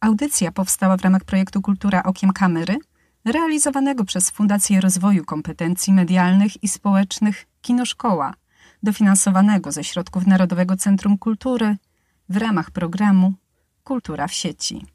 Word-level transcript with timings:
Audycja 0.00 0.52
powstała 0.52 0.96
w 0.96 1.00
ramach 1.00 1.24
projektu 1.24 1.62
Kultura 1.62 2.02
Okiem 2.02 2.32
Kamery, 2.32 2.76
realizowanego 3.24 4.04
przez 4.04 4.30
Fundację 4.30 4.80
Rozwoju 4.80 5.24
Kompetencji 5.24 5.92
Medialnych 5.92 6.62
i 6.62 6.68
Społecznych 6.68 7.46
Kinoszkoła, 7.62 8.34
dofinansowanego 8.82 9.72
ze 9.72 9.84
środków 9.84 10.26
Narodowego 10.26 10.76
Centrum 10.76 11.18
Kultury 11.18 11.76
w 12.28 12.36
ramach 12.36 12.70
programu 12.70 13.34
Kultura 13.84 14.28
w 14.28 14.32
sieci. 14.32 14.86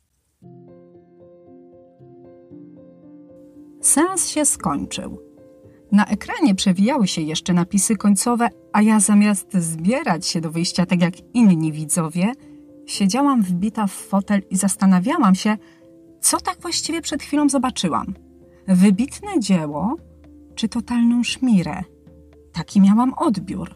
Seans 3.81 4.27
się 4.29 4.45
skończył. 4.45 5.19
Na 5.91 6.05
ekranie 6.05 6.55
przewijały 6.55 7.07
się 7.07 7.21
jeszcze 7.21 7.53
napisy 7.53 7.95
końcowe, 7.95 8.49
a 8.73 8.81
ja 8.81 8.99
zamiast 8.99 9.53
zbierać 9.53 10.27
się 10.27 10.41
do 10.41 10.51
wyjścia 10.51 10.85
tak 10.85 11.01
jak 11.01 11.13
inni 11.33 11.71
widzowie, 11.71 12.31
siedziałam 12.85 13.41
wbita 13.41 13.87
w 13.87 13.91
fotel 13.91 14.41
i 14.49 14.57
zastanawiałam 14.57 15.35
się, 15.35 15.57
co 16.21 16.41
tak 16.41 16.61
właściwie 16.61 17.01
przed 17.01 17.23
chwilą 17.23 17.49
zobaczyłam. 17.49 18.13
Wybitne 18.67 19.39
dzieło 19.39 19.95
czy 20.55 20.69
totalną 20.69 21.23
szmirę? 21.23 21.83
Taki 22.53 22.81
miałam 22.81 23.13
odbiór. 23.13 23.75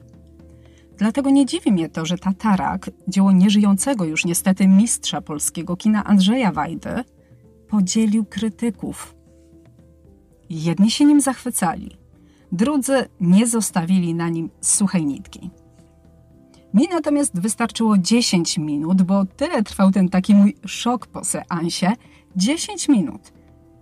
Dlatego 0.98 1.30
nie 1.30 1.46
dziwi 1.46 1.72
mnie 1.72 1.90
to, 1.90 2.06
że 2.06 2.18
Tatarak, 2.18 2.90
dzieło 3.08 3.32
nieżyjącego 3.32 4.06
już 4.06 4.26
niestety 4.26 4.68
mistrza 4.68 5.22
polskiego 5.22 5.78
kina 5.78 6.04
Andrzeja 6.04 6.52
Wajdy, 6.52 7.04
podzielił 7.68 8.26
krytyków. 8.26 9.16
Jedni 10.50 10.92
się 10.92 11.06
nim 11.06 11.22
zachwycali, 11.22 11.98
drudzy 12.52 13.06
nie 13.20 13.48
zostawili 13.48 14.14
na 14.14 14.30
nim 14.30 14.50
suchej 14.62 15.06
nitki. 15.06 15.50
Mi 16.74 16.88
natomiast 16.92 17.42
wystarczyło 17.42 17.98
10 17.98 18.58
minut, 18.58 19.02
bo 19.02 19.26
tyle 19.26 19.64
trwał 19.64 19.92
ten 19.92 20.10
taki 20.10 20.36
mój 20.36 20.56
szok 20.66 21.08
po 21.08 21.24
seansie 21.24 21.94
10 22.36 22.88
minut, 22.88 23.32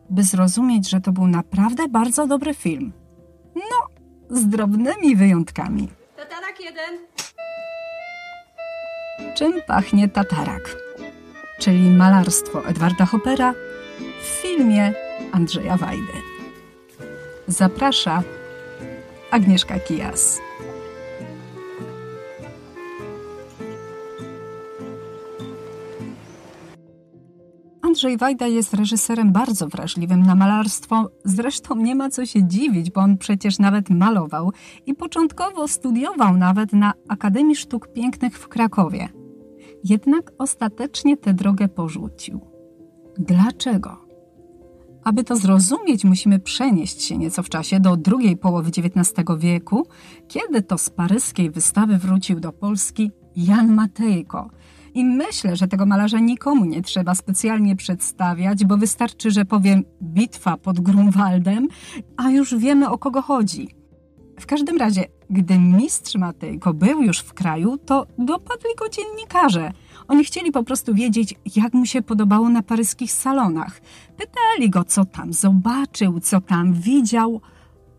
by 0.10 0.24
zrozumieć, 0.24 0.90
że 0.90 1.02
to 1.02 1.12
był 1.12 1.28
naprawdę 1.28 1.88
bardzo 1.88 2.28
dobry 2.28 2.54
film. 2.54 2.94
No, 3.56 3.88
z 4.30 4.48
drobnymi 4.48 5.16
wyjątkami. 5.16 5.90
Tatarak 6.18 6.60
jeden. 6.60 7.00
Czym 9.36 9.54
pachnie 9.68 10.10
tatarak? 10.10 10.76
Czyli 11.60 11.90
malarstwo 11.90 12.66
Edwarda 12.66 13.06
Hoppera 13.06 13.54
w 14.22 14.26
filmie 14.26 14.94
Andrzeja 15.32 15.78
Wajdy. 15.78 16.14
Zaprasza 17.48 18.24
Agnieszka 19.32 19.80
Kijas. 19.80 20.40
Andrzej 27.98 28.18
Wajda 28.18 28.48
jest 28.48 28.74
reżyserem 28.74 29.32
bardzo 29.32 29.68
wrażliwym 29.68 30.22
na 30.22 30.36
malarstwo. 30.36 31.10
Zresztą 31.24 31.76
nie 31.76 31.96
ma 31.96 32.10
co 32.10 32.26
się 32.26 32.48
dziwić, 32.48 32.92
bo 32.92 33.02
on 33.02 33.18
przecież 33.18 33.60
nawet 33.60 33.90
malował 33.90 34.52
i 34.86 34.94
początkowo 34.94 35.68
studiował 35.68 36.38
nawet 36.38 36.74
na 36.74 36.94
Akademii 37.08 37.56
Sztuk 37.56 37.94
Pięknych 37.94 38.40
w 38.40 38.48
Krakowie. 38.48 39.10
Jednak 39.84 40.32
ostatecznie 40.38 41.18
tę 41.18 41.34
drogę 41.34 41.68
porzucił. 41.68 42.42
Dlaczego? 43.18 43.98
Aby 45.04 45.24
to 45.24 45.36
zrozumieć, 45.36 46.04
musimy 46.04 46.40
przenieść 46.40 47.02
się 47.02 47.18
nieco 47.18 47.44
w 47.44 47.50
czasie 47.50 47.80
do 47.80 47.98
drugiej 47.98 48.38
połowy 48.38 48.70
XIX 48.70 49.26
wieku, 49.38 49.88
kiedy 50.28 50.62
to 50.62 50.78
z 50.78 50.90
paryskiej 50.90 51.52
wystawy 51.52 51.98
wrócił 51.98 52.40
do 52.40 52.52
Polski 52.52 53.12
Jan 53.36 53.76
Matejko. 53.76 54.50
I 54.98 55.06
myślę, 55.06 55.56
że 55.56 55.68
tego 55.68 55.86
malarza 55.86 56.20
nikomu 56.20 56.66
nie 56.66 56.82
trzeba 56.82 57.16
specjalnie 57.16 57.76
przedstawiać, 57.76 58.66
bo 58.66 58.78
wystarczy, 58.78 59.32
że 59.32 59.46
powiem 59.46 59.84
bitwa 60.04 60.58
pod 60.58 60.80
Grunwaldem, 60.80 61.68
a 62.18 62.30
już 62.30 62.56
wiemy 62.56 62.90
o 62.90 62.98
kogo 62.98 63.22
chodzi. 63.22 63.68
W 64.40 64.46
każdym 64.46 64.78
razie, 64.78 65.06
gdy 65.30 65.60
mistrz 65.60 66.16
Matejko 66.16 66.74
był 66.74 67.02
już 67.02 67.20
w 67.20 67.34
kraju, 67.34 67.78
to 67.78 68.08
dopadli 68.18 68.70
go 68.80 68.90
dziennikarze. 68.90 69.72
Oni 70.08 70.24
chcieli 70.24 70.52
po 70.52 70.64
prostu 70.64 70.94
wiedzieć, 70.94 71.36
jak 71.56 71.74
mu 71.74 71.86
się 71.86 72.02
podobało 72.02 72.50
na 72.50 72.64
paryskich 72.64 73.12
salonach. 73.12 73.82
Pytali 74.18 74.70
go, 74.70 74.84
co 74.84 75.06
tam 75.06 75.34
zobaczył, 75.34 76.20
co 76.20 76.42
tam 76.42 76.74
widział, 76.74 77.42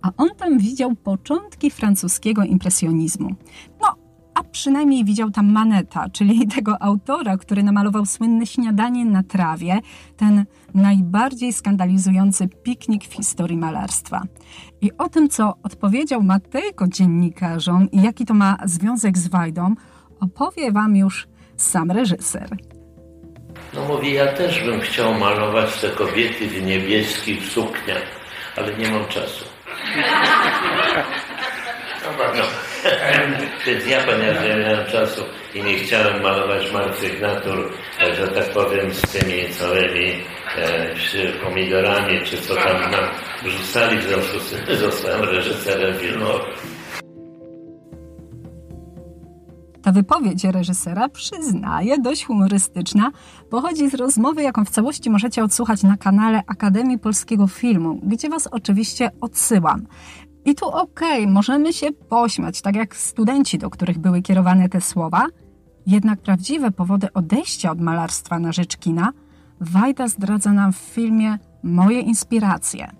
a 0.02 0.10
on 0.16 0.28
tam 0.36 0.58
widział 0.58 0.94
początki 0.94 1.70
francuskiego 1.70 2.44
impresjonizmu. 2.44 3.34
No, 3.80 3.94
a 4.38 4.44
przynajmniej 4.44 5.04
widział 5.04 5.30
tam 5.30 5.52
Maneta, 5.52 6.08
czyli 6.12 6.46
tego 6.56 6.82
autora, 6.82 7.36
który 7.36 7.62
namalował 7.62 8.06
słynne 8.06 8.46
śniadanie 8.46 9.04
na 9.04 9.22
trawie, 9.22 9.80
ten 10.16 10.44
najbardziej 10.74 11.52
skandalizujący 11.52 12.48
piknik 12.48 13.04
w 13.04 13.12
historii 13.12 13.56
malarstwa. 13.56 14.22
I 14.80 14.92
o 14.98 15.08
tym, 15.08 15.28
co 15.28 15.54
odpowiedział 15.62 16.22
Matejko 16.22 16.88
dziennikarzom 16.88 17.90
i 17.90 18.02
jaki 18.02 18.26
to 18.26 18.34
ma 18.34 18.56
związek 18.64 19.18
z 19.18 19.28
Wajdą, 19.28 19.74
opowie 20.20 20.72
Wam 20.72 20.96
już 20.96 21.28
sam 21.56 21.90
reżyser. 21.90 22.56
No 23.74 23.84
mówi, 23.88 24.12
ja 24.12 24.32
też 24.32 24.64
bym 24.64 24.80
chciał 24.80 25.14
malować 25.14 25.80
te 25.80 25.90
kobiety 25.90 26.48
w 26.48 26.62
niebieskich 26.62 27.46
sukniach, 27.46 28.06
ale 28.56 28.76
nie 28.76 28.90
mam 28.90 29.06
czasu. 29.08 29.44
No, 32.18 32.24
no. 32.36 32.67
Więc 33.66 33.86
ja, 33.86 33.98
ponieważ 34.04 34.44
nie 34.44 34.56
miałem 34.56 34.86
czasu 34.86 35.22
i 35.54 35.62
nie 35.62 35.74
chciałem 35.74 36.22
malować 36.22 36.72
martwych 36.72 37.20
natur, 37.20 37.72
że 38.16 38.28
tak 38.28 38.50
powiem, 38.50 38.94
z 38.94 39.00
tymi 39.00 39.48
całymi 39.48 40.12
e, 40.56 41.32
pomidorami, 41.44 42.20
czy 42.24 42.42
co 42.42 42.54
tam 42.54 42.90
nam 42.90 43.04
wrzucali, 43.44 43.98
w 43.98 44.02
związku 44.02 44.38
z 44.38 44.50
tym 44.50 44.76
zostałem 44.90 45.24
reżyserem 45.24 45.98
filmowym. 45.98 46.78
Ta 49.82 49.92
wypowiedź 49.92 50.44
reżysera, 50.44 51.08
przyznaję, 51.08 51.98
dość 51.98 52.24
humorystyczna, 52.24 53.10
pochodzi 53.50 53.90
z 53.90 53.94
rozmowy, 53.94 54.42
jaką 54.42 54.64
w 54.64 54.70
całości 54.70 55.10
możecie 55.10 55.44
odsłuchać 55.44 55.82
na 55.82 55.96
kanale 55.96 56.42
Akademii 56.46 56.98
Polskiego 56.98 57.46
Filmu, 57.46 58.00
gdzie 58.02 58.28
Was 58.28 58.46
oczywiście 58.46 59.10
odsyłam. 59.20 59.86
I 60.48 60.54
tu 60.54 60.68
okej, 60.68 61.22
okay, 61.22 61.32
możemy 61.32 61.72
się 61.72 61.92
pośmiać, 61.92 62.62
tak 62.62 62.76
jak 62.76 62.96
studenci, 62.96 63.58
do 63.58 63.70
których 63.70 63.98
były 63.98 64.22
kierowane 64.22 64.68
te 64.68 64.80
słowa, 64.80 65.26
jednak 65.86 66.20
prawdziwe 66.20 66.70
powody 66.70 67.12
odejścia 67.12 67.70
od 67.70 67.80
malarstwa 67.80 68.38
na 68.38 68.52
rzecz 68.52 68.76
kina 68.76 69.12
Wajda 69.60 70.08
zdradza 70.08 70.52
nam 70.52 70.72
w 70.72 70.76
filmie 70.76 71.38
Moje 71.62 72.00
inspiracje. 72.00 72.90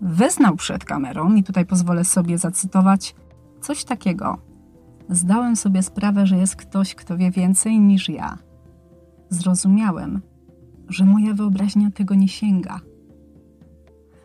Wyznał 0.00 0.56
przed 0.56 0.84
kamerą, 0.84 1.34
i 1.34 1.42
tutaj 1.42 1.66
pozwolę 1.66 2.04
sobie 2.04 2.38
zacytować, 2.38 3.14
coś 3.60 3.84
takiego. 3.84 4.38
Zdałem 5.08 5.56
sobie 5.56 5.82
sprawę, 5.82 6.26
że 6.26 6.36
jest 6.36 6.56
ktoś, 6.56 6.94
kto 6.94 7.16
wie 7.16 7.30
więcej 7.30 7.80
niż 7.80 8.08
ja. 8.08 8.38
Zrozumiałem, 9.30 10.20
że 10.88 11.04
moja 11.04 11.34
wyobraźnia 11.34 11.90
tego 11.90 12.14
nie 12.14 12.28
sięga. 12.28 12.80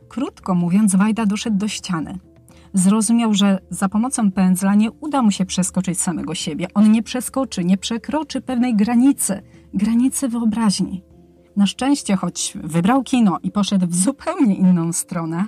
Krótko 0.10 0.56
mówiąc, 0.56 0.96
Wajda 0.96 1.26
doszedł 1.26 1.58
do 1.58 1.68
ściany– 1.68 2.20
zrozumiał, 2.74 3.34
że 3.34 3.60
za 3.70 3.90
pomocą 3.90 4.32
pędzla 4.32 4.76
nie 4.76 4.92
uda 4.92 5.22
mu 5.22 5.32
się 5.32 5.46
przeskoczyć 5.46 6.02
samego 6.02 6.36
siebie. 6.36 6.68
On 6.74 6.92
nie 6.92 7.04
przeskoczy, 7.04 7.66
nie 7.66 7.78
przekroczy 7.78 8.42
pewnej 8.42 8.76
granicy, 8.76 9.42
granicy 9.74 10.30
wyobraźni. 10.30 11.04
Na 11.56 11.66
szczęście, 11.66 12.16
choć 12.16 12.54
wybrał 12.64 13.04
kino 13.04 13.40
i 13.44 13.52
poszedł 13.52 13.88
w 13.88 13.96
zupełnie 13.96 14.56
inną 14.56 14.94
stronę, 14.94 15.46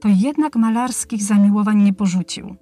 to 0.00 0.08
jednak 0.08 0.56
malarskich 0.56 1.22
zamiłowań 1.22 1.82
nie 1.82 1.92
porzucił. 1.92 2.56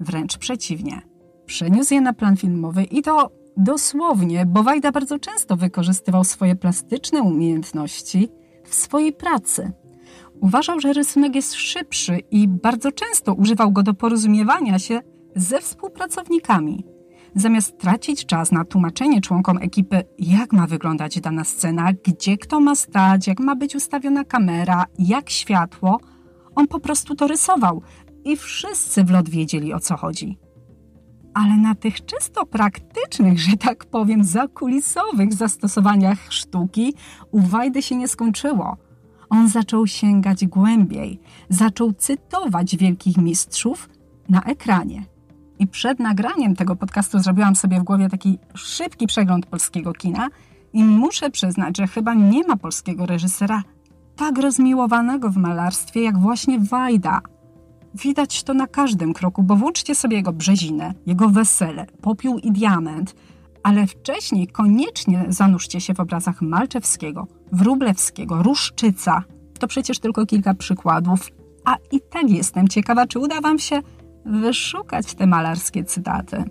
Wręcz 0.00 0.38
przeciwnie. 0.38 1.02
Przeniósł 1.46 1.94
je 1.94 2.00
na 2.00 2.12
plan 2.12 2.36
filmowy 2.36 2.84
i 2.84 3.02
to 3.02 3.30
dosłownie, 3.56 4.46
bo 4.46 4.62
Wajda 4.62 4.92
bardzo 4.92 5.18
często 5.18 5.56
wykorzystywał 5.56 6.24
swoje 6.24 6.56
plastyczne 6.56 7.22
umiejętności 7.22 8.28
w 8.64 8.74
swojej 8.74 9.12
pracy. 9.12 9.72
Uważał, 10.40 10.80
że 10.80 10.92
rysunek 10.92 11.34
jest 11.34 11.54
szybszy 11.54 12.18
i 12.30 12.48
bardzo 12.48 12.92
często 12.92 13.34
używał 13.34 13.72
go 13.72 13.82
do 13.82 13.94
porozumiewania 13.94 14.78
się 14.78 15.00
ze 15.36 15.60
współpracownikami. 15.60 16.84
Zamiast 17.34 17.78
tracić 17.78 18.26
czas 18.26 18.52
na 18.52 18.64
tłumaczenie 18.64 19.20
członkom 19.20 19.58
ekipy, 19.58 20.02
jak 20.18 20.52
ma 20.52 20.66
wyglądać 20.66 21.20
dana 21.20 21.44
scena, 21.44 21.92
gdzie 22.04 22.38
kto 22.38 22.60
ma 22.60 22.74
stać, 22.74 23.26
jak 23.26 23.40
ma 23.40 23.56
być 23.56 23.74
ustawiona 23.74 24.24
kamera, 24.24 24.86
jak 24.98 25.30
światło, 25.30 26.00
on 26.54 26.66
po 26.66 26.80
prostu 26.80 27.14
to 27.14 27.26
rysował 27.26 27.82
i 28.24 28.36
wszyscy 28.36 29.04
w 29.04 29.10
lot 29.10 29.28
wiedzieli 29.28 29.74
o 29.74 29.80
co 29.80 29.96
chodzi. 29.96 30.38
Ale 31.34 31.56
na 31.56 31.74
tych 31.74 32.04
czysto 32.04 32.46
praktycznych, 32.46 33.40
że 33.40 33.56
tak 33.56 33.84
powiem, 33.84 34.24
zakulisowych 34.24 35.34
zastosowaniach 35.34 36.32
sztuki 36.32 36.94
u 37.30 37.40
Wajdy 37.40 37.82
się 37.82 37.96
nie 37.96 38.08
skończyło– 38.08 38.76
on 39.30 39.48
zaczął 39.48 39.86
sięgać 39.86 40.46
głębiej, 40.46 41.20
zaczął 41.48 41.92
cytować 41.92 42.76
wielkich 42.76 43.16
mistrzów 43.16 43.88
na 44.28 44.42
ekranie. 44.42 45.04
I 45.58 45.66
przed 45.66 46.00
nagraniem 46.00 46.56
tego 46.56 46.76
podcastu 46.76 47.18
zrobiłam 47.18 47.56
sobie 47.56 47.80
w 47.80 47.84
głowie 47.84 48.08
taki 48.08 48.38
szybki 48.54 49.06
przegląd 49.06 49.46
polskiego 49.46 49.92
kina 49.92 50.28
I 50.72 50.84
muszę 50.84 51.30
przyznać, 51.30 51.76
że 51.76 51.86
chyba 51.86 52.14
nie 52.14 52.46
ma 52.46 52.56
polskiego 52.56 53.06
reżysera 53.06 53.62
tak 54.16 54.38
rozmiłowanego 54.38 55.30
w 55.30 55.36
malarstwie 55.36 56.02
jak 56.02 56.18
właśnie 56.18 56.58
Wajda. 56.58 57.20
Widać 57.94 58.42
to 58.42 58.54
na 58.54 58.66
każdym 58.66 59.12
kroku, 59.12 59.42
bo 59.42 59.56
włączcie 59.56 59.94
sobie 59.94 60.16
jego 60.16 60.32
brzezinę, 60.32 60.94
jego 61.06 61.28
wesele, 61.28 61.86
popiół 62.00 62.38
i 62.38 62.52
diament, 62.52 63.14
ale 63.66 63.86
wcześniej 63.86 64.46
koniecznie 64.46 65.24
zanurzcie 65.28 65.80
się 65.80 65.94
w 65.94 66.00
obrazach 66.00 66.42
Malczewskiego, 66.42 67.26
Wróblewskiego, 67.52 68.42
Ruszczyca. 68.42 69.22
To 69.58 69.66
przecież 69.66 69.98
tylko 69.98 70.26
kilka 70.26 70.54
przykładów, 70.54 71.30
a 71.64 71.76
i 71.92 72.00
tak 72.10 72.30
jestem 72.30 72.68
ciekawa, 72.68 73.06
czy 73.06 73.18
uda 73.18 73.40
Wam 73.40 73.58
się 73.58 73.80
wyszukać 74.26 75.14
te 75.14 75.26
malarskie 75.26 75.84
cytaty. 75.84 76.44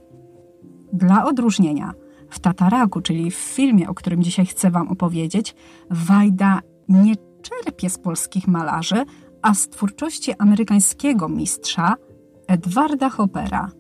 Dla 0.94 1.26
odróżnienia, 1.26 1.94
w 2.30 2.40
Tataraku, 2.40 3.02
czyli 3.02 3.32
w 3.32 3.36
filmie, 3.36 3.90
o 3.90 3.94
którym 3.94 4.24
dzisiaj 4.24 4.46
chcę 4.46 4.72
Wam 4.72 4.88
opowiedzieć, 4.88 5.56
Wajda 5.90 6.62
nie 6.90 7.14
czerpie 7.42 7.90
z 7.90 7.98
polskich 7.98 8.48
malarzy, 8.48 9.06
a 9.42 9.54
z 9.54 9.70
twórczości 9.70 10.34
amerykańskiego 10.34 11.30
mistrza 11.30 11.96
Edwarda 12.48 13.10
Hoppera. 13.10 13.72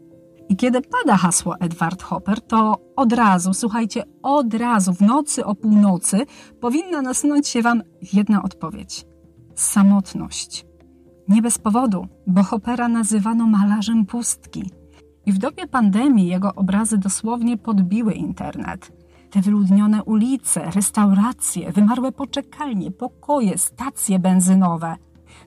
I 0.49 0.55
kiedy 0.55 0.81
pada 0.81 1.17
hasło 1.17 1.55
Edward 1.59 2.03
Hopper, 2.03 2.41
to 2.41 2.77
od 2.95 3.13
razu, 3.13 3.53
słuchajcie, 3.53 4.03
od 4.23 4.53
razu 4.53 4.93
w 4.93 5.01
nocy 5.01 5.45
o 5.45 5.55
północy 5.55 6.25
powinna 6.61 7.01
nasunąć 7.01 7.47
się 7.47 7.61
Wam 7.61 7.83
jedna 8.13 8.43
odpowiedź: 8.43 9.05
samotność. 9.55 10.65
Nie 11.27 11.41
bez 11.41 11.57
powodu, 11.57 12.07
bo 12.27 12.43
Hoppera 12.43 12.87
nazywano 12.87 13.47
malarzem 13.47 14.05
pustki. 14.05 14.71
I 15.25 15.31
w 15.31 15.37
dobie 15.37 15.67
pandemii 15.67 16.27
jego 16.27 16.55
obrazy 16.55 16.97
dosłownie 16.97 17.57
podbiły 17.57 18.13
internet. 18.13 18.91
Te 19.31 19.41
wyludnione 19.41 20.03
ulice, 20.03 20.71
restauracje, 20.71 21.71
wymarłe 21.71 22.11
poczekalnie, 22.11 22.91
pokoje, 22.91 23.57
stacje 23.57 24.19
benzynowe. 24.19 24.95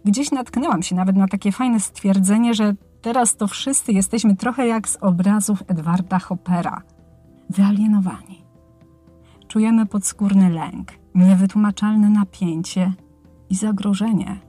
Gdzieś 0.05 0.31
natknęłam 0.31 0.83
się 0.83 0.95
nawet 0.95 1.17
na 1.17 1.29
takie 1.29 1.53
fajne 1.53 1.81
stwierdzenie, 1.81 2.55
że 2.55 2.75
teraz 3.09 3.37
to 3.37 3.47
wszyscy 3.47 3.93
jesteśmy 3.93 4.37
trochę 4.37 4.67
jak 4.67 4.89
z 4.89 4.97
obrazów 4.97 5.63
Edwarda 5.67 6.19
Hoppera. 6.19 6.83
Wyalienowani. 7.51 8.45
Czujemy 9.47 9.87
podskórny 9.87 10.51
lęk, 10.51 10.93
niewytłumaczalne 11.15 12.11
napięcie 12.11 12.93
i 13.51 13.55
zagrożenie. 13.55 14.41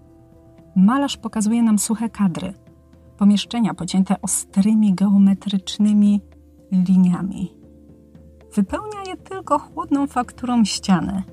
Malarz 0.76 1.18
pokazuje 1.18 1.64
nam 1.64 1.80
suche 1.80 2.10
kadry, 2.10 2.54
pomieszczenia 3.18 3.74
pocięte 3.74 4.22
ostrymi 4.22 4.94
geometrycznymi 4.94 6.22
liniami. 6.72 7.54
Wypełnia 8.56 9.04
je 9.08 9.18
tylko 9.18 9.60
chłodną 9.60 10.08
fakturą 10.08 10.66
ściany. 10.66 11.24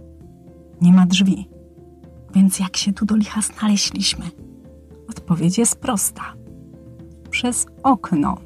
Nie 0.81 0.93
ma 0.93 1.06
drzwi. 1.06 1.49
Więc 2.34 2.58
jak 2.58 2.76
się 2.76 2.93
tu 2.93 3.06
do 3.06 3.17
licha 3.17 3.40
znaleźliśmy? 3.40 4.25
Odpowiedź 5.08 5.58
jest 5.58 5.81
prosta. 5.81 6.45
Przez 7.36 7.66
okno. 7.82 8.36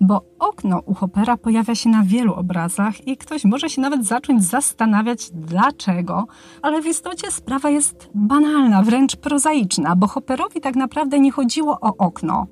Bo 0.00 0.24
okno 0.38 0.80
u 0.86 0.94
Hoppera 0.94 1.36
pojawia 1.36 1.74
się 1.74 1.90
na 1.90 2.02
wielu 2.02 2.34
obrazach 2.34 3.08
i 3.08 3.16
ktoś 3.16 3.44
może 3.44 3.70
się 3.70 3.80
nawet 3.80 4.04
zacząć 4.04 4.44
zastanawiać 4.44 5.30
dlaczego, 5.30 6.26
ale 6.62 6.82
w 6.82 6.86
istocie 6.86 7.30
sprawa 7.30 7.70
jest 7.70 8.10
banalna, 8.14 8.82
wręcz 8.82 9.16
prozaiczna, 9.16 9.96
bo 9.96 10.06
Hopperowi 10.06 10.60
tak 10.60 10.76
naprawdę 10.76 11.20
nie 11.20 11.32
chodziło 11.32 11.78
o 11.80 11.96
okno, 11.96 12.46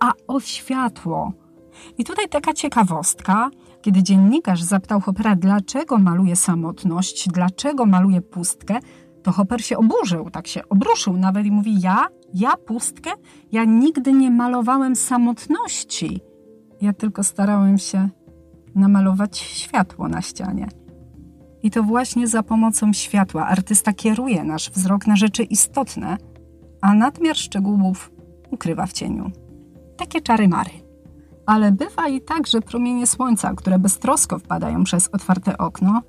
a 0.00 0.12
o 0.26 0.40
światło. 0.40 1.32
I 1.98 2.04
tutaj 2.04 2.28
taka 2.28 2.52
ciekawostka, 2.52 3.50
kiedy 3.82 4.02
dziennikarz 4.02 4.62
zapytał 4.62 5.00
Hoppera, 5.00 5.36
dlaczego 5.36 5.98
maluje 5.98 6.36
samotność, 6.36 7.28
dlaczego 7.28 7.86
maluje 7.86 8.20
pustkę, 8.20 8.78
to 9.22 9.32
Hopper 9.32 9.64
się 9.64 9.78
oburzył, 9.78 10.30
tak 10.30 10.46
się 10.46 10.68
obruszył 10.68 11.16
nawet 11.16 11.46
i 11.46 11.50
mówi: 11.50 11.80
Ja, 11.80 12.06
ja 12.34 12.56
pustkę, 12.56 13.10
ja 13.52 13.64
nigdy 13.64 14.12
nie 14.12 14.30
malowałem 14.30 14.96
samotności. 14.96 16.20
Ja 16.80 16.92
tylko 16.92 17.24
starałem 17.24 17.78
się 17.78 18.08
namalować 18.74 19.38
światło 19.38 20.08
na 20.08 20.22
ścianie. 20.22 20.68
I 21.62 21.70
to 21.70 21.82
właśnie 21.82 22.26
za 22.26 22.42
pomocą 22.42 22.92
światła 22.92 23.46
artysta 23.46 23.92
kieruje 23.92 24.44
nasz 24.44 24.70
wzrok 24.70 25.06
na 25.06 25.16
rzeczy 25.16 25.42
istotne, 25.42 26.16
a 26.80 26.94
nadmiar 26.94 27.36
szczegółów 27.36 28.10
ukrywa 28.50 28.86
w 28.86 28.92
cieniu. 28.92 29.30
Takie 29.96 30.20
czary 30.20 30.48
mary. 30.48 30.70
Ale 31.46 31.72
bywa 31.72 32.08
i 32.08 32.20
tak, 32.20 32.46
że 32.46 32.60
promienie 32.60 33.06
słońca, 33.06 33.54
które 33.54 33.78
beztrosko 33.78 34.38
wpadają 34.38 34.84
przez 34.84 35.08
otwarte 35.08 35.58
okno, 35.58 36.02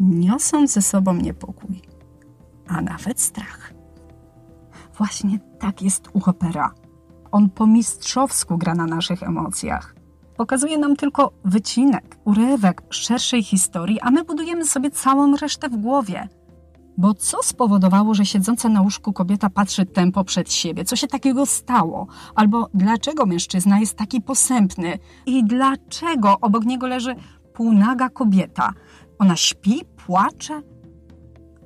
niosą 0.00 0.66
ze 0.66 0.82
sobą 0.82 1.14
niepokój, 1.14 1.80
a 2.68 2.80
nawet 2.80 3.20
strach. 3.20 3.73
Właśnie 4.98 5.38
tak 5.58 5.82
jest 5.82 6.08
u 6.12 6.20
Hoppera. 6.20 6.74
On 7.32 7.50
po 7.50 7.66
mistrzowsku 7.66 8.58
gra 8.58 8.74
na 8.74 8.86
naszych 8.86 9.22
emocjach. 9.22 9.94
Pokazuje 10.36 10.78
nam 10.78 10.96
tylko 10.96 11.32
wycinek, 11.44 12.16
urywek 12.24 12.82
szerszej 12.90 13.42
historii, 13.42 14.00
a 14.00 14.10
my 14.10 14.24
budujemy 14.24 14.66
sobie 14.66 14.90
całą 14.90 15.36
resztę 15.36 15.68
w 15.68 15.76
głowie. 15.76 16.28
Bo 16.98 17.14
co 17.14 17.42
spowodowało, 17.42 18.14
że 18.14 18.26
siedząca 18.26 18.68
na 18.68 18.82
łóżku 18.82 19.12
kobieta 19.12 19.50
patrzy 19.50 19.86
tempo 19.86 20.24
przed 20.24 20.52
siebie? 20.52 20.84
Co 20.84 20.96
się 20.96 21.06
takiego 21.06 21.46
stało? 21.46 22.06
Albo 22.34 22.68
dlaczego 22.74 23.26
mężczyzna 23.26 23.78
jest 23.78 23.94
taki 23.94 24.20
posępny? 24.20 24.98
I 25.26 25.44
dlaczego 25.44 26.40
obok 26.40 26.64
niego 26.64 26.86
leży 26.86 27.14
półnaga 27.52 28.08
kobieta? 28.08 28.72
Ona 29.18 29.36
śpi, 29.36 29.80
płacze? 30.06 30.62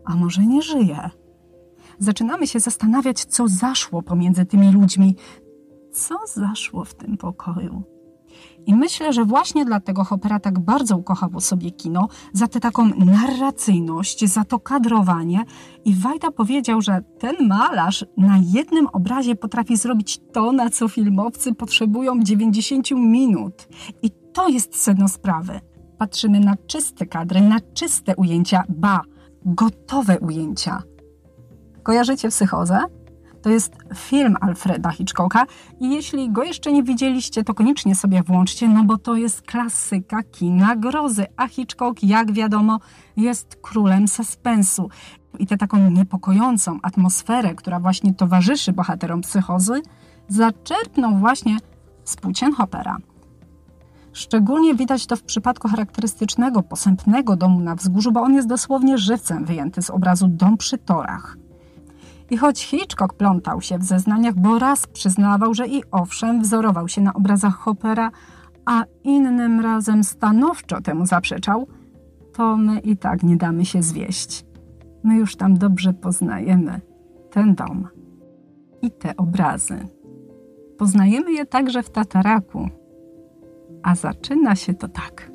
A 0.05 0.15
może 0.15 0.47
nie 0.47 0.63
żyje? 0.63 1.11
Zaczynamy 1.99 2.47
się 2.47 2.61
zastanawiać, 2.61 3.25
co 3.25 3.49
zaszło 3.49 4.03
pomiędzy 4.03 4.47
tymi 4.47 4.73
ludźmi. 4.73 5.17
Co 5.93 6.15
zaszło 6.35 6.85
w 6.85 6.95
tym 6.95 7.17
pokoju? 7.17 7.83
I 8.67 8.75
myślę, 8.75 9.12
że 9.12 9.25
właśnie 9.25 9.65
dlatego 9.65 10.05
Hoppera 10.05 10.41
tak 10.41 10.59
bardzo 10.59 10.97
ukochał 10.97 11.41
sobie 11.41 11.71
kino, 11.71 12.09
za 12.33 12.49
tę 12.49 12.61
taką 12.61 12.89
narracyjność, 12.89 14.25
za 14.25 14.45
to 14.45 14.59
kadrowanie. 14.59 15.45
I 15.85 15.95
Wajda 15.95 16.31
powiedział, 16.31 16.83
że 16.83 17.03
ten 17.19 17.49
malarz 17.49 18.05
na 18.17 18.39
jednym 18.43 18.87
obrazie 18.87 19.35
potrafi 19.35 19.77
zrobić 19.77 20.21
to, 20.33 20.53
na 20.53 20.71
co 20.71 20.89
filmowcy 20.89 21.55
potrzebują 21.55 22.23
90 22.23 22.91
minut. 22.91 23.69
I 24.03 24.11
to 24.33 24.49
jest 24.49 24.77
sedno 24.77 25.09
sprawy. 25.09 25.61
Patrzymy 25.99 26.41
na 26.41 26.56
czyste 26.67 27.06
kadry, 27.06 27.41
na 27.41 27.61
czyste 27.75 28.17
ujęcia, 28.17 28.65
ba, 28.69 29.01
gotowe 29.44 30.19
ujęcia. 30.19 30.83
Kojarzycie 31.89 32.29
psychozę? 32.29 32.81
To 33.43 33.51
jest 33.51 33.73
film 33.95 34.37
Alfreda 34.41 34.91
Hitchcocka 34.91 35.47
i 35.81 35.91
jeśli 35.91 36.31
go 36.31 36.43
jeszcze 36.43 36.73
nie 36.73 36.83
widzieliście, 36.83 37.45
to 37.45 37.55
koniecznie 37.55 37.95
sobie 37.95 38.23
włączcie, 38.23 38.69
no 38.69 38.85
bo 38.85 38.99
to 38.99 39.17
jest 39.17 39.43
klasyka 39.43 40.23
kina 40.23 40.77
grozy, 40.77 41.27
a 41.37 41.49
Hitchcock, 41.49 42.03
jak 42.03 42.33
wiadomo, 42.33 42.79
jest 43.17 43.57
królem 43.63 44.09
suspensu. 44.09 44.91
I 45.39 45.47
tę 45.47 45.57
taką 45.57 45.91
niepokojącą 45.91 46.79
atmosferę, 46.83 47.55
która 47.55 47.81
właśnie 47.81 48.15
towarzyszy 48.15 48.73
bohaterom 48.73 49.21
psychozy, 49.21 49.83
zaczerpnął 50.29 51.15
właśnie 51.19 51.57
z 52.05 52.17
płócien 52.17 52.53
Hoppera. 52.53 52.97
Szczególnie 54.13 54.75
widać 54.75 55.07
to 55.07 55.17
w 55.17 55.23
przypadku 55.23 55.69
charakterystycznego, 55.69 56.63
posępnego 56.63 57.37
domu 57.37 57.61
na 57.61 57.75
wzgórzu, 57.75 58.13
bo 58.13 58.23
on 58.23 58.35
jest 58.35 58.49
dosłownie 58.49 58.99
żywcem 58.99 59.45
wyjęty 59.45 59.83
z 59.83 59.91
obrazu 59.91 60.29
Dom 60.29 60.57
przy 60.57 60.79
torach. 60.79 61.37
I 62.31 62.37
choć 62.37 62.65
Hitchcock 62.65 63.15
plątał 63.15 63.61
się 63.61 63.79
w 63.79 63.85
zeznaniach, 63.85 64.35
bo 64.35 64.58
raz 64.58 64.87
przyznawał, 64.87 65.55
że 65.55 65.67
i 65.67 65.82
owszem, 65.91 66.43
wzorował 66.43 66.89
się 66.89 67.01
na 67.01 67.15
obrazach 67.15 67.55
Hoppera, 67.55 68.11
a 68.67 68.85
innym 69.05 69.61
razem 69.61 70.05
stanowczo 70.05 70.81
temu 70.81 71.06
zaprzeczał, 71.06 71.67
to 72.32 72.56
my 72.56 72.79
i 72.81 72.97
tak 72.97 73.23
nie 73.23 73.37
damy 73.37 73.65
się 73.65 73.82
zwieść. 73.82 74.44
My 75.05 75.17
już 75.17 75.37
tam 75.37 75.58
dobrze 75.58 75.93
poznajemy 75.93 76.81
ten 77.31 77.55
dom 77.55 77.89
i 78.82 78.91
te 78.91 79.17
obrazy. 79.17 79.79
Poznajemy 80.79 81.32
je 81.32 81.47
także 81.47 81.82
w 81.82 81.91
Tataraku, 81.91 82.69
a 83.82 83.94
zaczyna 83.94 84.56
się 84.56 84.75
to 84.75 84.89
tak. 84.89 85.31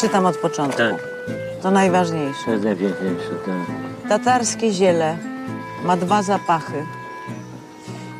Czytam 0.00 0.26
od 0.26 0.36
początku. 0.36 0.78
Tak. 0.78 1.07
To 1.62 1.70
najważniejsze. 1.70 2.44
To 2.44 2.50
jest 2.50 2.64
najpiękniejsze, 2.64 3.30
tak. 3.46 4.08
Tatarskie 4.08 4.72
ziele 4.72 5.16
ma 5.84 5.96
dwa 5.96 6.22
zapachy. 6.22 6.84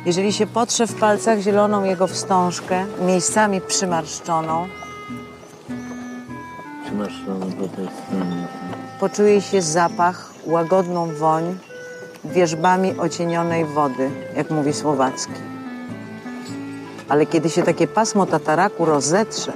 Jeżeli 0.05 0.33
się 0.33 0.47
potrze 0.47 0.87
w 0.87 0.95
palcach 0.95 1.39
zieloną 1.39 1.83
jego 1.83 2.07
wstążkę, 2.07 2.85
miejscami 3.01 3.61
przymarszczoną, 3.61 4.67
Przymarszczony 6.85 7.45
po 7.51 7.67
tej 7.67 7.87
stronie. 7.87 8.47
poczuje 8.99 9.41
się 9.41 9.61
zapach, 9.61 10.33
łagodną 10.45 11.15
woń 11.15 11.57
wierzbami 12.25 12.99
ocienionej 12.99 13.65
wody, 13.65 14.09
jak 14.37 14.49
mówi 14.51 14.73
Słowacki. 14.73 15.33
Ale 17.09 17.25
kiedy 17.25 17.49
się 17.49 17.63
takie 17.63 17.87
pasmo 17.87 18.25
tataraku 18.25 18.85
rozetrze, 18.85 19.51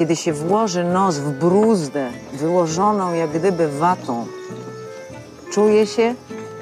kiedy 0.00 0.16
się 0.16 0.32
włoży 0.32 0.84
nos 0.84 1.18
w 1.18 1.30
bruzdę 1.30 2.10
wyłożoną 2.32 3.14
jak 3.14 3.30
gdyby 3.30 3.68
watą, 3.68 4.26
czuje 5.52 5.86
się 5.86 6.14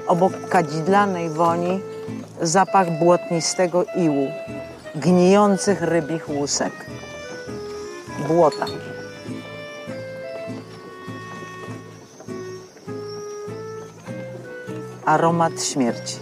obok 0.06 0.48
kadzidlanej 0.48 1.30
woni 1.30 1.80
zapach 2.42 2.98
błotnistego 2.98 3.84
iłu, 3.96 4.28
gnijących 4.94 5.82
rybich 5.82 6.28
łusek, 6.28 6.72
błota. 8.28 8.66
Aromat 15.04 15.62
śmierci. 15.62 16.16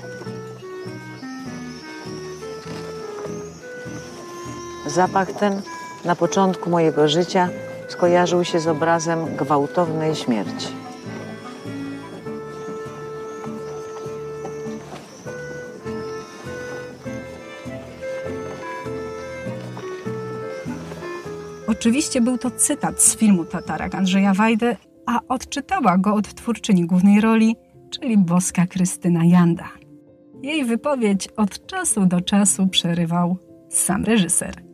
Zapach 4.87 5.33
ten 5.33 5.63
na 6.07 6.17
początku 6.17 6.71
mojego 6.71 7.09
życia 7.09 7.49
skojarzył 7.89 8.45
się 8.45 8.61
z 8.61 8.67
obrazem 8.67 9.37
gwałtownej 9.37 10.15
śmierci. 10.15 10.67
Oczywiście 21.67 22.21
był 22.21 22.39
to 22.39 22.51
cytat 22.51 23.03
z 23.03 23.17
filmu 23.17 23.45
Tatarak 23.45 23.95
Andrzeja 23.95 24.35
Wajdy, 24.35 24.77
a 25.07 25.21
odczytała 25.29 25.99
go 25.99 26.15
odtwórczyni 26.15 26.87
głównej 26.87 27.21
roli, 27.21 27.57
czyli 27.91 28.19
boska 28.19 28.67
Krystyna 28.67 29.25
Janda. 29.25 29.69
Jej 30.43 30.65
wypowiedź 30.65 31.29
od 31.37 31.67
czasu 31.67 32.07
do 32.07 32.21
czasu 32.21 32.67
przerywał 32.67 33.37
sam 33.69 34.05
reżyser. 34.05 34.66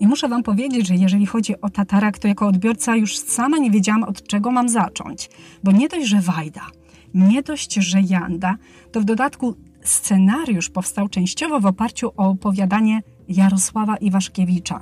I 0.00 0.06
muszę 0.06 0.28
Wam 0.28 0.42
powiedzieć, 0.42 0.86
że 0.86 0.94
jeżeli 0.94 1.26
chodzi 1.26 1.60
o 1.60 1.70
Tatarak, 1.70 2.18
to 2.18 2.28
jako 2.28 2.46
odbiorca 2.46 2.96
już 2.96 3.18
sama 3.18 3.58
nie 3.58 3.70
wiedziałam, 3.70 4.02
od 4.02 4.26
czego 4.26 4.50
mam 4.50 4.68
zacząć. 4.68 5.30
Bo 5.64 5.72
nie 5.72 5.88
dość, 5.88 6.06
że 6.06 6.20
Wajda, 6.20 6.66
nie 7.14 7.42
dość, 7.42 7.74
że 7.74 8.00
Janda, 8.00 8.56
to 8.92 9.00
w 9.00 9.04
dodatku 9.04 9.54
scenariusz 9.82 10.70
powstał 10.70 11.08
częściowo 11.08 11.60
w 11.60 11.66
oparciu 11.66 12.08
o 12.16 12.28
opowiadanie 12.28 13.02
Jarosława 13.28 13.96
Iwaszkiewicza. 13.96 14.80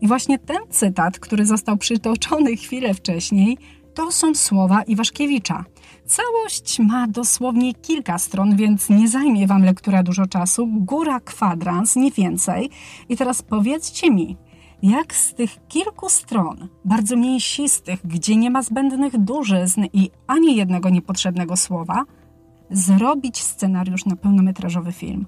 I 0.00 0.08
właśnie 0.08 0.38
ten 0.38 0.58
cytat, 0.70 1.18
który 1.18 1.46
został 1.46 1.76
przytoczony 1.76 2.56
chwilę 2.56 2.94
wcześniej, 2.94 3.58
to 3.94 4.12
są 4.12 4.34
słowa 4.34 4.82
Iwaszkiewicza. 4.82 5.64
Całość 6.06 6.78
ma 6.78 7.06
dosłownie 7.06 7.74
kilka 7.74 8.18
stron, 8.18 8.56
więc 8.56 8.88
nie 8.88 9.08
zajmie 9.08 9.46
Wam 9.46 9.64
lektura 9.64 10.02
dużo 10.02 10.26
czasu. 10.26 10.66
Góra 10.66 11.20
kwadrans, 11.20 11.96
nie 11.96 12.10
więcej. 12.10 12.70
I 13.08 13.16
teraz 13.16 13.42
powiedzcie 13.42 14.10
mi, 14.10 14.36
jak 14.82 15.14
z 15.14 15.34
tych 15.34 15.68
kilku 15.68 16.08
stron, 16.08 16.68
bardzo 16.84 17.16
mięsistych, 17.16 18.00
gdzie 18.04 18.36
nie 18.36 18.50
ma 18.50 18.62
zbędnych 18.62 19.18
dużyzn 19.18 19.84
i 19.92 20.10
ani 20.26 20.56
jednego 20.56 20.88
niepotrzebnego 20.88 21.56
słowa, 21.56 22.04
zrobić 22.70 23.42
scenariusz 23.42 24.06
na 24.06 24.16
pełnometrażowy 24.16 24.92
film? 24.92 25.26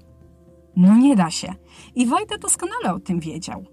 No 0.75 0.97
nie 0.97 1.15
da 1.15 1.29
się. 1.29 1.53
I 1.95 2.05
Wojtek 2.05 2.39
doskonale 2.39 2.93
o 2.93 2.99
tym 2.99 3.19
wiedział. 3.19 3.65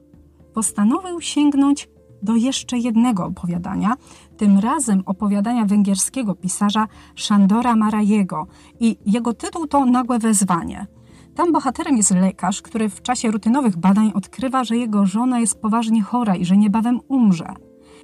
Postanowił 0.55 1.21
sięgnąć 1.21 1.89
do 2.23 2.37
jeszcze 2.37 2.79
jednego 2.79 3.25
opowiadania, 3.25 3.95
tym 4.37 4.59
razem 4.59 5.03
opowiadania 5.07 5.65
węgierskiego 5.65 6.35
pisarza 6.35 6.87
Szandora 7.15 7.77
Marajego 7.77 8.47
i 8.81 8.97
jego 9.07 9.33
tytuł 9.33 9.67
to 9.67 9.87
Nagłe 9.87 10.19
wezwanie. 10.19 10.87
Tam 11.41 11.53
bohaterem 11.53 11.97
jest 11.97 12.11
lekarz, 12.11 12.63
który 12.63 12.89
w 12.89 13.03
czasie 13.03 13.31
rutynowych 13.31 13.77
badań 13.77 14.13
odkrywa, 14.15 14.65
że 14.65 14.77
jego 14.77 15.07
żona 15.07 15.41
jest 15.41 15.61
poważnie 15.61 16.03
chora 16.03 16.37
i 16.37 16.45
że 16.45 16.57
niebawem 16.57 17.01
umrze. 17.09 17.55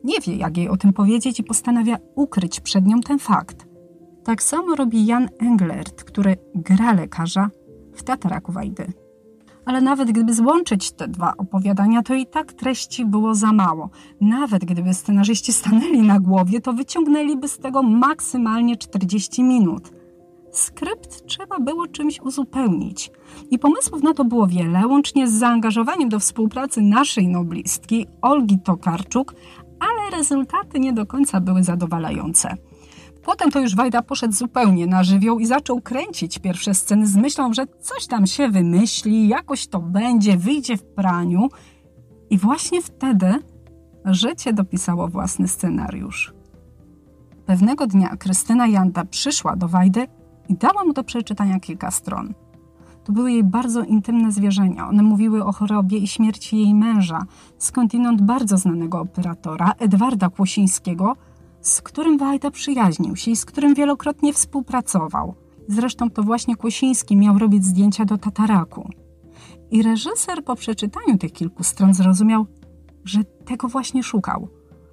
Nie 0.05 0.21
wie, 0.21 0.37
jak 0.37 0.57
jej 0.57 0.69
o 0.69 0.77
tym 0.77 0.93
powiedzieć 0.93 1.41
i 1.41 1.45
postanawia 1.45 1.99
ukryć 2.15 2.61
przed 2.61 2.87
nią 2.87 3.01
ten 3.01 3.19
fakt. 3.19 3.67
Tak 4.25 4.43
samo 4.43 4.75
robi 4.75 5.07
Jan 5.07 5.29
Englert, 5.39 6.05
który 6.05 6.37
gra 6.55 6.93
lekarza 6.93 7.51
w 7.95 8.03
Tataraku 8.03 8.53
Wajdy 8.53 8.93
ale 9.67 9.81
nawet 9.81 10.11
gdyby 10.11 10.35
złączyć 10.35 10.93
te 10.93 11.09
dwa 11.09 11.33
opowiadania, 11.39 12.03
to 12.03 12.15
i 12.15 12.27
tak 12.27 12.53
treści 12.53 13.05
było 13.05 13.35
za 13.35 13.53
mało. 13.53 13.91
Nawet 14.21 14.65
gdyby 14.65 14.95
scenarzyści 14.95 15.53
stanęli 15.53 16.03
na 16.03 16.21
głowie, 16.21 16.61
to 16.61 16.73
wyciągnęliby 16.73 17.49
z 17.49 17.59
tego 17.59 17.83
maksymalnie 17.83 18.77
40 18.77 19.43
minut. 19.43 19.91
Skrypt 20.59 21.27
trzeba 21.27 21.59
było 21.61 21.87
czymś 21.87 22.21
uzupełnić. 22.21 23.11
I 23.51 23.59
pomysłów 23.59 24.03
na 24.03 24.15
to 24.15 24.25
było 24.25 24.47
wiele, 24.47 24.87
łącznie 24.87 25.29
z 25.29 25.33
zaangażowaniem 25.33 26.09
do 26.09 26.19
współpracy 26.19 26.81
naszej 26.81 27.29
noblistki, 27.29 28.07
Olgi 28.23 28.59
Tokarczuk, 28.59 29.35
ale 29.81 30.17
rezultaty 30.19 30.81
nie 30.81 30.93
do 30.93 31.07
końca 31.07 31.41
były 31.41 31.63
zadowalające. 31.63 32.55
Potem 33.25 33.51
to 33.51 33.61
już 33.61 33.77
Wajda 33.77 34.03
poszedł 34.03 34.35
zupełnie 34.35 34.87
na 34.87 35.05
żywioł 35.05 35.39
i 35.39 35.47
zaczął 35.47 35.81
kręcić 35.81 36.39
pierwsze 36.39 36.75
sceny 36.75 37.07
z 37.07 37.17
myślą, 37.17 37.55
że 37.55 37.67
coś 37.81 38.07
tam 38.07 38.27
się 38.27 38.49
wymyśli, 38.49 39.29
jakoś 39.29 39.67
to 39.67 39.81
będzie, 39.81 40.37
wyjdzie 40.37 40.77
w 40.77 40.85
praniu. 40.85 41.49
I 42.31 42.39
właśnie 42.39 42.83
wtedy 42.83 43.35
życie 44.05 44.53
dopisało 44.53 45.09
własny 45.09 45.49
scenariusz. 45.49 46.35
Pewnego 47.47 47.87
dnia 47.87 48.17
Krystyna 48.17 48.67
Janda 48.67 49.05
przyszła 49.05 49.57
do 49.57 49.69
Wajdy 49.69 50.07
i 50.49 50.55
dała 50.55 50.85
mu 50.85 50.93
do 50.93 51.05
przeczytania 51.05 51.61
kilka 51.61 51.91
stron. 51.91 52.35
To 53.05 53.13
były 53.13 53.33
jej 53.33 53.45
bardzo 53.45 53.83
intymne 53.83 54.33
zwierzenia. 54.33 54.89
One 54.89 55.03
mówiły 55.03 55.45
o 55.45 55.53
chorobie 55.53 55.99
i 55.99 56.07
śmierci 56.07 56.57
jej 56.57 56.75
męża, 56.75 57.27
skądinąd 57.59 58.23
bardzo 58.23 58.59
znanego 58.59 59.01
operatora, 59.01 59.73
Edwarda 59.79 60.29
Kłosińskiego, 60.29 61.17
z 61.61 61.83
którym 61.83 62.19
Wajda 62.19 62.51
przyjaźnił 62.51 63.17
się 63.17 63.31
i 63.31 63.37
z 63.37 63.45
którym 63.45 63.75
wielokrotnie 63.75 64.33
współpracował. 64.33 65.35
Zresztą 65.69 66.11
to 66.11 66.23
właśnie 66.23 66.57
Kłosiński 66.57 67.17
miał 67.17 67.39
robić 67.39 67.65
zdjęcia 67.65 68.05
do 68.05 68.19
tataraku. 68.19 68.91
I 69.71 69.83
reżyser 69.83 70.45
po 70.45 70.55
przeczytaniu 70.55 71.19
tych 71.19 71.33
kilku 71.33 71.65
stron 71.65 71.95
zrozumiał, 71.95 72.47
że 73.05 73.25
tego 73.25 73.69
właśnie 73.69 74.03
szukał. 74.03 74.49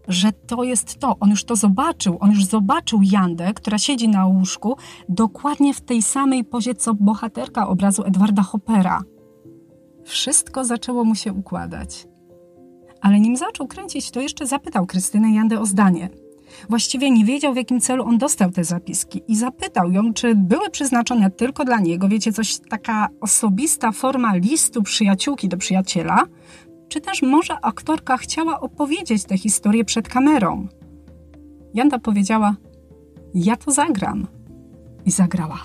Że 0.07 0.31
to 0.31 0.63
jest 0.63 0.99
to. 0.99 1.15
On 1.19 1.29
już 1.29 1.43
to 1.43 1.55
zobaczył. 1.55 2.17
On 2.19 2.31
już 2.31 2.45
zobaczył 2.45 2.99
Jandę, 3.03 3.53
która 3.53 3.77
siedzi 3.77 4.07
na 4.07 4.25
łóżku 4.25 4.77
dokładnie 5.09 5.73
w 5.73 5.81
tej 5.81 6.01
samej 6.01 6.43
pozie, 6.43 6.75
co 6.75 6.93
bohaterka 6.93 7.67
obrazu 7.67 8.03
Edwarda 8.03 8.41
Hoppera. 8.41 9.01
Wszystko 10.03 10.65
zaczęło 10.65 11.03
mu 11.03 11.15
się 11.15 11.33
układać. 11.33 12.07
Ale 13.01 13.19
nim 13.19 13.37
zaczął 13.37 13.67
kręcić, 13.67 14.11
to 14.11 14.19
jeszcze 14.19 14.47
zapytał 14.47 14.85
Krystynę 14.85 15.31
Jandę 15.31 15.59
o 15.59 15.65
zdanie– 15.65 16.09
Właściwie 16.69 17.11
nie 17.11 17.25
wiedział, 17.25 17.53
w 17.53 17.57
jakim 17.57 17.81
celu 17.81 18.03
on 18.03 18.17
dostał 18.17 18.51
te 18.51 18.63
zapiski 18.63 19.21
i 19.27 19.35
zapytał 19.35 19.91
ją, 19.91 20.13
czy 20.13 20.35
były 20.35 20.69
przeznaczone 20.69 21.31
tylko 21.31 21.65
dla 21.65 21.79
niego, 21.79 22.07
wiecie, 22.07 22.33
coś 22.33 22.57
taka 22.69 23.09
osobista 23.21 23.91
forma 23.91 24.35
listu 24.35 24.83
przyjaciółki 24.83 25.49
do 25.49 25.57
przyjaciela, 25.57 26.23
czy 26.93 27.01
też 27.01 27.21
może 27.21 27.65
aktorka 27.65 28.17
chciała 28.17 28.59
opowiedzieć 28.59 29.23
tę 29.23 29.37
historię 29.37 29.85
przed 29.85 30.07
kamerą. 30.07 30.67
Janda 31.73 31.99
powiedziała: 31.99 32.55
Ja 33.33 33.55
to 33.55 33.71
zagram. 33.71 34.27
I 35.05 35.11
zagrała. 35.11 35.59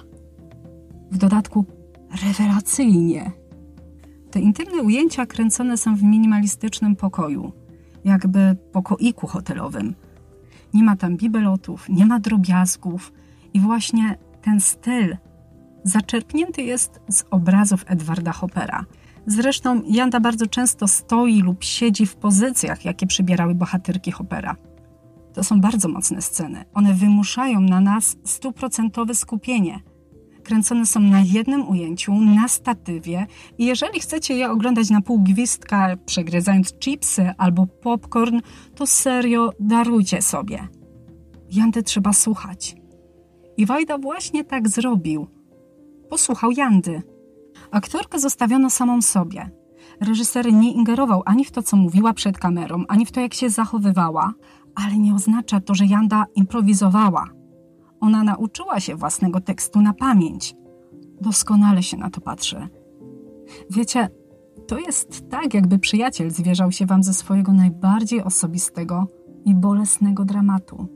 W 1.10 1.18
dodatku 1.18 1.64
rewelacyjnie. 2.24 3.32
Te 4.30 4.40
intymne 4.40 4.82
ujęcia 4.82 5.26
kręcone 5.26 5.76
są 5.76 5.96
w 5.96 6.02
minimalistycznym 6.02 6.96
pokoju, 6.96 7.52
jakby 8.04 8.56
pokoiku 8.72 9.26
hotelowym 9.26 9.94
nie 10.74 10.82
ma 10.82 10.96
tam 10.96 11.16
bibelotów, 11.16 11.88
nie 11.88 12.06
ma 12.06 12.20
drobiazgów 12.20 13.12
i 13.54 13.60
właśnie 13.60 14.18
ten 14.42 14.60
styl 14.60 15.16
zaczerpnięty 15.84 16.62
jest 16.62 17.00
z 17.08 17.24
obrazów 17.30 17.84
Edwarda 17.86 18.32
Hoppera. 18.32 18.84
Zresztą 19.30 19.82
Janda 19.86 20.20
bardzo 20.20 20.46
często 20.46 20.88
stoi 20.88 21.40
lub 21.40 21.64
siedzi 21.64 22.06
w 22.06 22.16
pozycjach, 22.16 22.84
jakie 22.84 23.06
przybierały 23.06 23.54
bohaterki 23.54 24.10
Hoppera. 24.10 24.56
To 25.34 25.44
są 25.44 25.60
bardzo 25.60 25.88
mocne 25.88 26.22
sceny. 26.22 26.64
One 26.74 26.94
wymuszają 26.94 27.60
na 27.60 27.80
nas 27.80 28.16
stuprocentowe 28.24 29.14
skupienie. 29.14 29.80
Kręcone 30.42 30.86
są 30.86 31.00
na 31.00 31.20
jednym 31.20 31.68
ujęciu, 31.68 32.14
na 32.14 32.48
statywie 32.48 33.26
i 33.58 33.66
jeżeli 33.66 34.00
chcecie 34.00 34.34
je 34.34 34.50
oglądać 34.50 34.90
na 34.90 35.00
pół 35.00 35.20
gwizdka, 35.22 35.96
przegryzając 36.06 36.74
chipsy 36.78 37.32
albo 37.38 37.66
popcorn, 37.66 38.40
to 38.74 38.86
serio 38.86 39.50
darujcie 39.60 40.22
sobie. 40.22 40.68
Jandy 41.50 41.82
trzeba 41.82 42.12
słuchać. 42.12 42.76
I 43.56 43.66
Wajda 43.66 43.98
właśnie 43.98 44.44
tak 44.44 44.68
zrobił. 44.68 45.26
Posłuchał 46.10 46.50
Jandy. 46.50 47.02
Aktorkę 47.70 48.18
zostawiono 48.18 48.70
samą 48.70 49.02
sobie. 49.02 49.50
Reżyser 50.00 50.52
nie 50.52 50.72
ingerował 50.72 51.22
ani 51.26 51.44
w 51.44 51.50
to, 51.50 51.62
co 51.62 51.76
mówiła 51.76 52.12
przed 52.12 52.38
kamerą, 52.38 52.84
ani 52.88 53.06
w 53.06 53.12
to, 53.12 53.20
jak 53.20 53.34
się 53.34 53.50
zachowywała, 53.50 54.32
ale 54.74 54.98
nie 54.98 55.14
oznacza 55.14 55.60
to, 55.60 55.74
że 55.74 55.86
Janda 55.86 56.24
improwizowała. 56.34 57.24
Ona 58.00 58.24
nauczyła 58.24 58.80
się 58.80 58.96
własnego 58.96 59.40
tekstu 59.40 59.80
na 59.82 59.94
pamięć. 59.94 60.54
Doskonale 61.20 61.82
się 61.82 61.96
na 61.96 62.10
to 62.10 62.20
patrzy. 62.20 62.68
Wiecie, 63.70 64.08
To 64.68 64.78
jest 64.78 65.30
tak, 65.30 65.54
jakby 65.54 65.78
przyjaciel 65.78 66.30
zwierzał 66.30 66.72
się 66.72 66.86
wam 66.86 67.02
ze 67.02 67.14
swojego 67.14 67.52
najbardziej 67.52 68.22
osobistego 68.22 69.06
i 69.44 69.54
bolesnego 69.54 70.24
dramatu. 70.24 70.86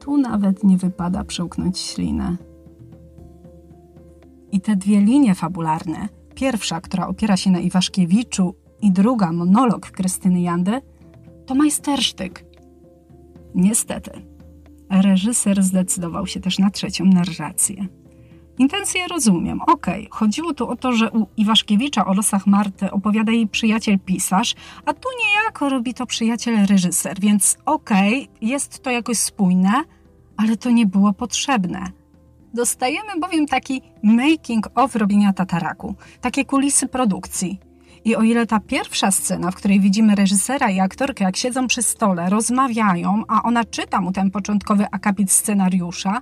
Tu 0.00 0.16
nawet 0.18 0.64
nie 0.64 0.76
wypada 0.76 1.24
przełknąć 1.24 1.78
ślinę. 1.78 2.36
I 4.54 4.60
te 4.60 4.76
dwie 4.76 5.00
linie 5.00 5.34
fabularne, 5.34 6.08
pierwsza, 6.34 6.80
która 6.80 7.06
opiera 7.06 7.36
się 7.36 7.50
na 7.50 7.60
Iwaszkiewiczu 7.60 8.54
i 8.82 8.92
druga, 8.92 9.32
monolog 9.32 9.90
Krystyny 9.90 10.40
Jandy, 10.40 10.80
to 11.46 11.54
majstersztyk. 11.54 12.44
Niestety, 13.54 14.10
reżyser 14.90 15.62
zdecydował 15.62 16.26
się 16.26 16.40
też 16.40 16.58
na 16.58 16.70
trzecią 16.70 17.04
narrację. 17.04 17.86
Intencje 18.58 19.08
rozumiem. 19.08 19.60
Okej, 19.62 20.06
okay. 20.06 20.18
chodziło 20.18 20.54
tu 20.54 20.68
o 20.68 20.76
to, 20.76 20.92
że 20.92 21.10
u 21.10 21.26
Iwaszkiewicza 21.36 22.06
o 22.06 22.14
losach 22.14 22.46
Marty 22.46 22.90
opowiada 22.90 23.32
jej 23.32 23.48
przyjaciel 23.48 23.98
pisarz, 23.98 24.54
a 24.86 24.92
tu 24.92 25.08
niejako 25.24 25.68
robi 25.68 25.94
to 25.94 26.06
przyjaciel 26.06 26.66
reżyser, 26.66 27.20
więc 27.20 27.56
okej, 27.66 28.22
okay, 28.22 28.48
jest 28.48 28.82
to 28.82 28.90
jakoś 28.90 29.18
spójne, 29.18 29.72
ale 30.36 30.56
to 30.56 30.70
nie 30.70 30.86
było 30.86 31.12
potrzebne. 31.12 32.03
Dostajemy 32.54 33.20
bowiem 33.20 33.46
taki 33.46 33.82
making 34.02 34.68
of 34.74 34.96
robienia 34.96 35.32
tataraku, 35.32 35.94
takie 36.20 36.44
kulisy 36.44 36.88
produkcji. 36.88 37.58
I 38.04 38.16
o 38.16 38.22
ile 38.22 38.46
ta 38.46 38.60
pierwsza 38.60 39.10
scena, 39.10 39.50
w 39.50 39.54
której 39.54 39.80
widzimy 39.80 40.14
reżysera 40.14 40.70
i 40.70 40.80
aktorkę, 40.80 41.24
jak 41.24 41.36
siedzą 41.36 41.66
przy 41.66 41.82
stole, 41.82 42.30
rozmawiają, 42.30 43.22
a 43.28 43.42
ona 43.42 43.64
czyta 43.64 44.00
mu 44.00 44.12
ten 44.12 44.30
początkowy 44.30 44.86
akapit 44.90 45.32
scenariusza, 45.32 46.20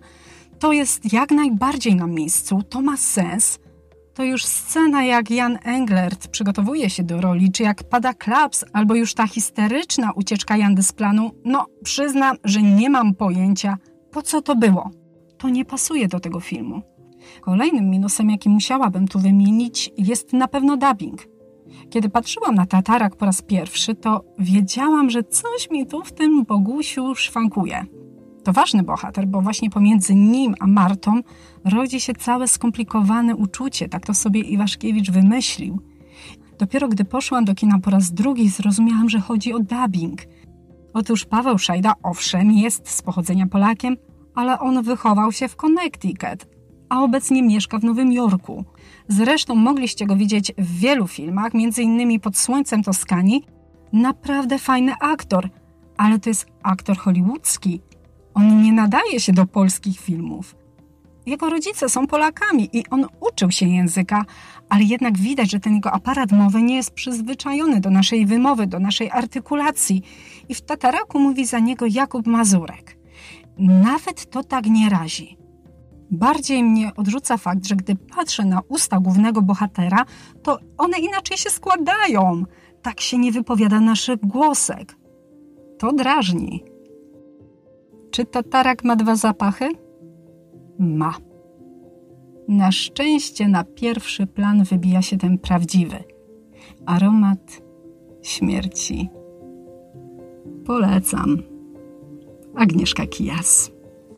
to 0.58 0.72
jest 0.72 1.12
jak 1.12 1.30
najbardziej 1.30 1.96
na 1.96 2.06
miejscu, 2.06 2.62
to 2.62 2.82
ma 2.82 2.96
sens. 2.96 3.58
To 4.14 4.24
już 4.24 4.44
scena, 4.44 5.04
jak 5.04 5.30
Jan 5.30 5.58
Englert 5.64 6.28
przygotowuje 6.28 6.90
się 6.90 7.02
do 7.02 7.20
roli, 7.20 7.52
czy 7.52 7.62
jak 7.62 7.84
pada 7.84 8.14
klaps, 8.14 8.64
albo 8.72 8.94
już 8.94 9.14
ta 9.14 9.26
histeryczna 9.26 10.12
ucieczka 10.12 10.56
Jandy 10.56 10.82
z 10.82 10.92
planu, 10.92 11.30
no 11.44 11.66
przyznam, 11.84 12.36
że 12.44 12.62
nie 12.62 12.90
mam 12.90 13.14
pojęcia, 13.14 13.78
po 14.10 14.22
co 14.22 14.42
to 14.42 14.56
było. 14.56 15.01
To 15.42 15.48
nie 15.48 15.64
pasuje 15.64 16.08
do 16.08 16.20
tego 16.20 16.40
filmu. 16.40 16.82
Kolejnym 17.40 17.90
minusem, 17.90 18.30
jaki 18.30 18.48
musiałabym 18.48 19.08
tu 19.08 19.18
wymienić, 19.18 19.90
jest 19.98 20.32
na 20.32 20.48
pewno 20.48 20.76
dubbing. 20.76 21.26
Kiedy 21.90 22.08
patrzyłam 22.08 22.54
na 22.54 22.66
Tatarak 22.66 23.16
po 23.16 23.26
raz 23.26 23.42
pierwszy, 23.42 23.94
to 23.94 24.24
wiedziałam, 24.38 25.10
że 25.10 25.22
coś 25.22 25.70
mi 25.70 25.86
tu 25.86 26.04
w 26.04 26.12
tym 26.12 26.44
Bogusiu 26.44 27.14
szwankuje. 27.14 27.86
To 28.44 28.52
ważny 28.52 28.82
bohater, 28.82 29.26
bo 29.26 29.40
właśnie 29.40 29.70
pomiędzy 29.70 30.14
nim 30.14 30.54
a 30.60 30.66
Martą 30.66 31.20
rodzi 31.64 32.00
się 32.00 32.14
całe 32.14 32.48
skomplikowane 32.48 33.36
uczucie, 33.36 33.88
tak 33.88 34.06
to 34.06 34.14
sobie 34.14 34.40
Iwaszkiewicz 34.40 35.10
wymyślił. 35.10 35.80
Dopiero 36.58 36.88
gdy 36.88 37.04
poszłam 37.04 37.44
do 37.44 37.54
kina 37.54 37.78
po 37.78 37.90
raz 37.90 38.12
drugi, 38.12 38.48
zrozumiałam, 38.48 39.08
że 39.08 39.20
chodzi 39.20 39.52
o 39.52 39.58
dubbing. 39.58 40.20
Otóż 40.94 41.24
Paweł 41.24 41.58
Szajda, 41.58 41.94
owszem, 42.02 42.52
jest 42.52 42.88
z 42.88 43.02
pochodzenia 43.02 43.46
Polakiem, 43.46 43.96
ale 44.34 44.58
on 44.58 44.82
wychował 44.82 45.32
się 45.32 45.48
w 45.48 45.56
Connecticut, 45.56 46.46
a 46.88 47.02
obecnie 47.02 47.42
mieszka 47.42 47.78
w 47.78 47.84
Nowym 47.84 48.12
Jorku. 48.12 48.64
Zresztą 49.08 49.54
mogliście 49.54 50.06
go 50.06 50.16
widzieć 50.16 50.52
w 50.58 50.78
wielu 50.78 51.06
filmach, 51.06 51.52
innymi 51.78 52.20
pod 52.20 52.36
Słońcem 52.36 52.82
Toskanii. 52.82 53.44
Naprawdę 53.92 54.58
fajny 54.58 54.92
aktor, 55.00 55.48
ale 55.96 56.18
to 56.18 56.30
jest 56.30 56.46
aktor 56.62 56.96
hollywoodzki. 56.96 57.80
On 58.34 58.62
nie 58.62 58.72
nadaje 58.72 59.20
się 59.20 59.32
do 59.32 59.46
polskich 59.46 60.00
filmów. 60.00 60.56
Jego 61.26 61.50
rodzice 61.50 61.88
są 61.88 62.06
Polakami 62.06 62.68
i 62.72 62.84
on 62.90 63.06
uczył 63.20 63.50
się 63.50 63.66
języka, 63.66 64.24
ale 64.68 64.84
jednak 64.84 65.18
widać, 65.18 65.50
że 65.50 65.60
ten 65.60 65.74
jego 65.74 65.92
aparat 65.92 66.32
mowy 66.32 66.62
nie 66.62 66.76
jest 66.76 66.90
przyzwyczajony 66.90 67.80
do 67.80 67.90
naszej 67.90 68.26
wymowy, 68.26 68.66
do 68.66 68.78
naszej 68.78 69.10
artykulacji. 69.10 70.02
I 70.48 70.54
w 70.54 70.62
Tataraku 70.62 71.18
mówi 71.18 71.46
za 71.46 71.58
niego 71.58 71.86
Jakub 71.90 72.26
Mazurek. 72.26 73.01
Nawet 73.58 74.30
to 74.30 74.44
tak 74.44 74.66
nie 74.66 74.90
razi. 74.90 75.38
Bardziej 76.10 76.64
mnie 76.64 76.90
odrzuca 76.96 77.36
fakt, 77.36 77.66
że 77.66 77.76
gdy 77.76 77.96
patrzę 77.96 78.44
na 78.44 78.60
usta 78.68 79.00
głównego 79.00 79.42
bohatera, 79.42 80.04
to 80.42 80.58
one 80.78 80.98
inaczej 80.98 81.36
się 81.36 81.50
składają. 81.50 82.44
Tak 82.82 83.00
się 83.00 83.18
nie 83.18 83.32
wypowiada 83.32 83.80
nasz 83.80 84.10
głosek. 84.22 84.96
To 85.78 85.92
drażni. 85.92 86.64
Czy 88.10 88.24
tatarak 88.24 88.84
ma 88.84 88.96
dwa 88.96 89.16
zapachy? 89.16 89.68
Ma. 90.78 91.14
Na 92.48 92.72
szczęście 92.72 93.48
na 93.48 93.64
pierwszy 93.64 94.26
plan 94.26 94.64
wybija 94.64 95.02
się 95.02 95.18
ten 95.18 95.38
prawdziwy 95.38 96.04
aromat 96.86 97.62
śmierci. 98.22 99.10
Polecam. 100.66 101.51
Agnieszka 102.54 103.06
Kijas. 103.06 103.71